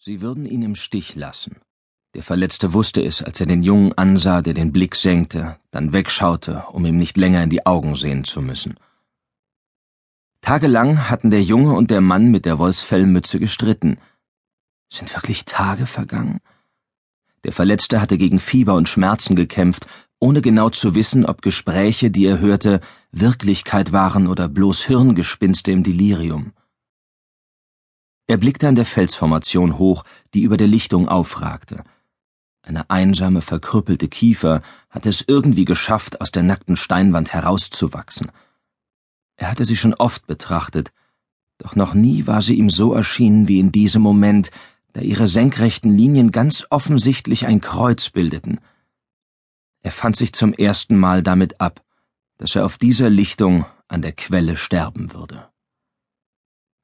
[0.00, 1.56] Sie würden ihn im Stich lassen.
[2.14, 6.64] Der Verletzte wusste es, als er den Jungen ansah, der den Blick senkte, dann wegschaute,
[6.72, 8.78] um ihm nicht länger in die Augen sehen zu müssen.
[10.40, 13.98] Tagelang hatten der Junge und der Mann mit der Wolfsfellmütze gestritten.
[14.88, 16.38] Sind wirklich Tage vergangen?
[17.42, 19.86] Der Verletzte hatte gegen Fieber und Schmerzen gekämpft,
[20.20, 22.80] ohne genau zu wissen, ob Gespräche, die er hörte,
[23.10, 26.52] Wirklichkeit waren oder bloß Hirngespinste im Delirium.
[28.28, 30.04] Er blickte an der Felsformation hoch,
[30.34, 31.82] die über der Lichtung aufragte.
[32.60, 34.60] Eine einsame, verkrüppelte Kiefer
[34.90, 38.30] hatte es irgendwie geschafft, aus der nackten Steinwand herauszuwachsen.
[39.36, 40.92] Er hatte sie schon oft betrachtet,
[41.56, 44.50] doch noch nie war sie ihm so erschienen wie in diesem Moment,
[44.92, 48.60] da ihre senkrechten Linien ganz offensichtlich ein Kreuz bildeten.
[49.80, 51.82] Er fand sich zum ersten Mal damit ab,
[52.36, 55.48] dass er auf dieser Lichtung an der Quelle sterben würde.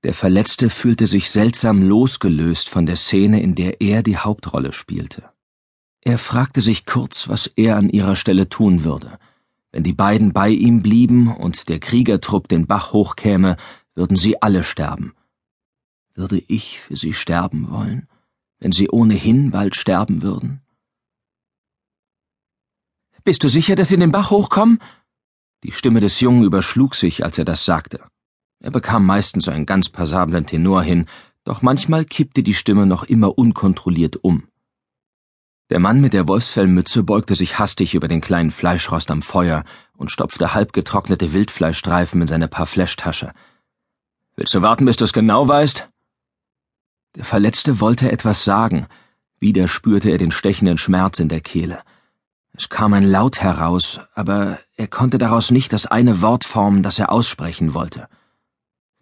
[0.05, 5.31] Der Verletzte fühlte sich seltsam losgelöst von der Szene, in der er die Hauptrolle spielte.
[6.03, 9.19] Er fragte sich kurz, was er an ihrer Stelle tun würde.
[9.73, 13.57] Wenn die beiden bei ihm blieben und der Kriegertrupp den Bach hochkäme,
[13.95, 15.15] würden sie alle sterben.
[16.13, 18.07] Würde ich für sie sterben wollen,
[18.59, 20.61] wenn sie ohnehin bald sterben würden?
[23.25, 24.81] Bist du sicher, dass sie den Bach hochkommen?
[25.63, 28.05] Die Stimme des Jungen überschlug sich, als er das sagte.
[28.65, 31.05] Er bekam meistens einen ganz passablen Tenor hin,
[31.45, 34.49] doch manchmal kippte die Stimme noch immer unkontrolliert um.
[35.69, 39.65] Der Mann mit der Wolfsfellmütze beugte sich hastig über den kleinen Fleischrost am Feuer
[39.99, 43.35] und stopfte halbgetrocknete Wildfleischstreifen in seine Parfläschtasche.
[44.35, 45.87] Willst du warten, bis du es genau weißt?
[47.17, 48.87] Der Verletzte wollte etwas sagen.
[49.41, 51.83] Wieder spürte er den stechenden Schmerz in der Kehle.
[52.55, 56.99] Es kam ein Laut heraus, aber er konnte daraus nicht das eine Wort formen, das
[56.99, 58.09] er aussprechen wollte.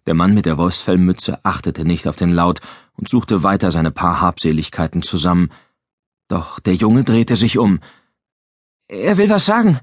[0.05, 2.59] Der Mann mit der Wolfsfellmütze achtete nicht auf den Laut
[2.97, 5.49] und suchte weiter seine paar Habseligkeiten zusammen.
[6.27, 7.79] Doch der Junge drehte sich um.
[8.87, 9.79] Er will was sagen.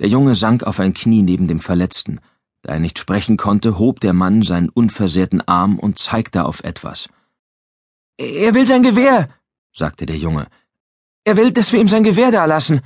[0.00, 2.20] Der Junge sank auf ein Knie neben dem Verletzten.
[2.62, 7.08] Da er nicht sprechen konnte, hob der Mann seinen unversehrten Arm und zeigte auf etwas.
[8.18, 9.30] Er will sein Gewehr,
[9.72, 10.46] sagte der Junge.
[11.24, 12.82] Er will, dass wir ihm sein Gewehr dalassen.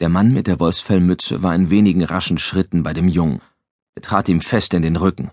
[0.00, 3.40] Der Mann mit der Wolfsfellmütze war in wenigen raschen Schritten bei dem Jungen.
[3.94, 5.30] Er trat ihm fest in den Rücken.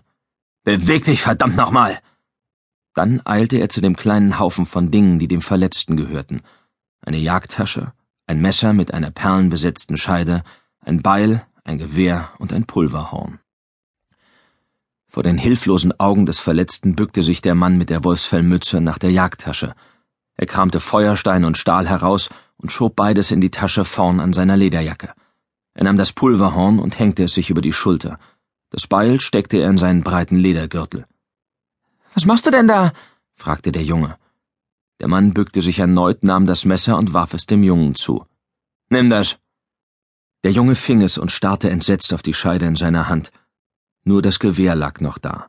[0.64, 1.98] Beweg dich, verdammt nochmal!
[2.94, 6.42] Dann eilte er zu dem kleinen Haufen von Dingen, die dem Verletzten gehörten.
[7.00, 7.92] Eine Jagdtasche,
[8.26, 10.44] ein Messer mit einer perlenbesetzten Scheide,
[10.80, 13.40] ein Beil, ein Gewehr und ein Pulverhorn.
[15.06, 19.10] Vor den hilflosen Augen des Verletzten bückte sich der Mann mit der Wolfsfellmütze nach der
[19.10, 19.74] Jagdtasche.
[20.36, 24.56] Er kramte Feuerstein und Stahl heraus und schob beides in die Tasche vorn an seiner
[24.56, 25.12] Lederjacke.
[25.74, 28.18] Er nahm das Pulverhorn und hängte es sich über die Schulter.
[28.72, 31.06] Das Beil steckte er in seinen breiten Ledergürtel.
[32.14, 32.92] Was machst du denn da?
[33.34, 34.18] fragte der Junge.
[34.98, 38.24] Der Mann bückte sich erneut, nahm das Messer und warf es dem Jungen zu.
[38.88, 39.36] Nimm das.
[40.42, 43.30] Der Junge fing es und starrte entsetzt auf die Scheide in seiner Hand.
[44.04, 45.48] Nur das Gewehr lag noch da.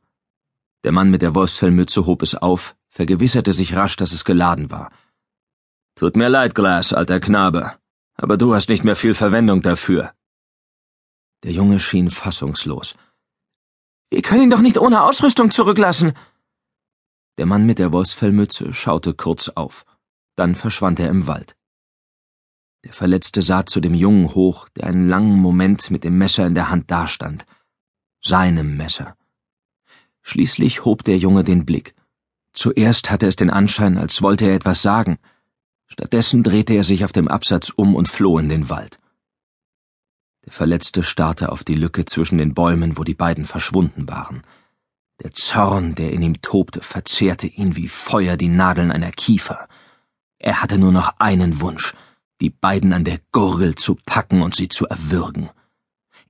[0.83, 4.91] Der Mann mit der Wolfsfellmütze hob es auf, vergewisserte sich rasch, dass es geladen war.
[5.95, 7.73] Tut mir leid, Glas, alter Knabe,
[8.15, 10.13] aber du hast nicht mehr viel Verwendung dafür.
[11.43, 12.95] Der Junge schien fassungslos.
[14.23, 16.13] Wir können ihn doch nicht ohne Ausrüstung zurücklassen.
[17.37, 19.85] Der Mann mit der Wolfsfellmütze schaute kurz auf.
[20.37, 21.57] Dann verschwand er im Wald.
[22.85, 26.55] Der Verletzte sah zu dem Jungen hoch, der einen langen Moment mit dem Messer in
[26.55, 27.45] der Hand dastand.
[28.21, 29.17] Seinem Messer.
[30.21, 31.93] Schließlich hob der Junge den Blick.
[32.53, 35.17] Zuerst hatte es den Anschein, als wollte er etwas sagen.
[35.87, 39.01] Stattdessen drehte er sich auf dem Absatz um und floh in den Wald.
[40.45, 44.43] Der Verletzte starrte auf die Lücke zwischen den Bäumen, wo die beiden verschwunden waren.
[45.21, 49.67] Der Zorn, der in ihm tobte, verzehrte ihn wie Feuer die Nadeln einer Kiefer.
[50.39, 51.93] Er hatte nur noch einen Wunsch,
[52.41, 55.49] die beiden an der Gurgel zu packen und sie zu erwürgen.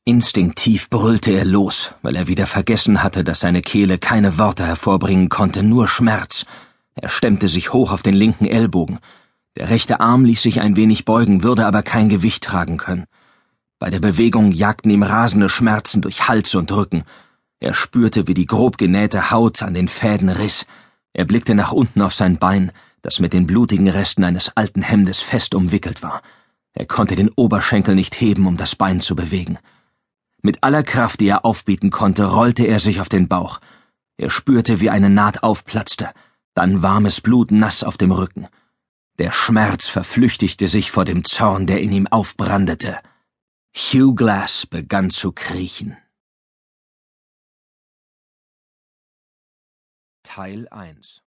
[0.05, 5.29] Instinktiv brüllte er los, weil er wieder vergessen hatte, dass seine Kehle keine Worte hervorbringen
[5.29, 6.45] konnte, nur Schmerz.
[6.93, 8.99] Er stemmte sich hoch auf den linken Ellbogen.
[9.55, 13.05] Der rechte Arm ließ sich ein wenig beugen, würde aber kein Gewicht tragen können.
[13.83, 17.03] Bei der Bewegung jagten ihm rasende Schmerzen durch Hals und Rücken.
[17.59, 20.65] Er spürte, wie die grob genähte Haut an den Fäden riss.
[21.11, 22.71] Er blickte nach unten auf sein Bein,
[23.01, 26.21] das mit den blutigen Resten eines alten Hemdes fest umwickelt war.
[26.71, 29.57] Er konnte den Oberschenkel nicht heben, um das Bein zu bewegen.
[30.41, 33.59] Mit aller Kraft, die er aufbieten konnte, rollte er sich auf den Bauch.
[34.15, 36.11] Er spürte, wie eine Naht aufplatzte,
[36.53, 38.47] dann warmes Blut nass auf dem Rücken.
[39.19, 42.97] Der Schmerz verflüchtigte sich vor dem Zorn, der in ihm aufbrandete.
[43.75, 45.97] Hugh Glass begann zu kriechen.
[50.21, 51.22] Teil 1